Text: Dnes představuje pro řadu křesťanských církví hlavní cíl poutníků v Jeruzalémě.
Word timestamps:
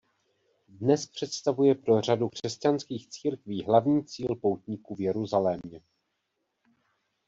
Dnes 0.67 1.07
představuje 1.07 1.75
pro 1.75 2.01
řadu 2.01 2.29
křesťanských 2.29 3.09
církví 3.09 3.63
hlavní 3.63 4.05
cíl 4.05 4.35
poutníků 4.35 4.95
v 4.95 5.01
Jeruzalémě. 5.01 5.81